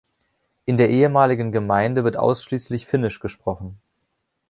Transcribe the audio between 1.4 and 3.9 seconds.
Gemeinde wird ausschließlich Finnisch gesprochen.